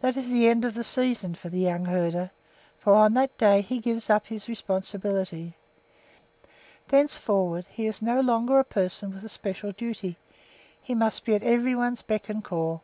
That 0.00 0.16
is 0.16 0.30
the 0.30 0.48
end 0.48 0.64
of 0.64 0.72
the 0.72 0.82
season 0.82 1.34
for 1.34 1.50
the 1.50 1.60
young 1.60 1.84
herder, 1.84 2.30
for 2.78 2.94
on 2.94 3.12
that 3.12 3.36
day 3.36 3.60
he 3.60 3.78
gives 3.78 4.08
up 4.08 4.28
his 4.28 4.48
responsibility. 4.48 5.54
Thenceforward 6.88 7.66
he 7.66 7.84
is 7.84 8.00
no 8.00 8.22
longer 8.22 8.58
a 8.58 8.64
person 8.64 9.12
with 9.12 9.22
a 9.22 9.28
special 9.28 9.72
duty; 9.72 10.16
he 10.82 10.94
must 10.94 11.26
be 11.26 11.34
at 11.34 11.42
every 11.42 11.74
one's 11.74 12.00
beck 12.00 12.30
and 12.30 12.42
call. 12.42 12.82